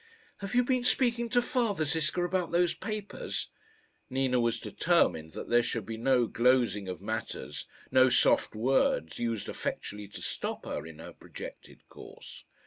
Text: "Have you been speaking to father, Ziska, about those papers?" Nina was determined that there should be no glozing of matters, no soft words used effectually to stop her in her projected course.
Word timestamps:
"Have 0.39 0.55
you 0.55 0.63
been 0.63 0.83
speaking 0.83 1.29
to 1.29 1.43
father, 1.43 1.85
Ziska, 1.85 2.23
about 2.25 2.51
those 2.51 2.73
papers?" 2.73 3.51
Nina 4.09 4.39
was 4.39 4.59
determined 4.59 5.33
that 5.33 5.47
there 5.49 5.61
should 5.61 5.85
be 5.85 5.95
no 5.95 6.25
glozing 6.25 6.87
of 6.89 7.01
matters, 7.01 7.67
no 7.91 8.09
soft 8.09 8.55
words 8.55 9.19
used 9.19 9.47
effectually 9.47 10.07
to 10.07 10.21
stop 10.23 10.65
her 10.65 10.87
in 10.87 10.97
her 10.97 11.13
projected 11.13 11.87
course. 11.87 12.45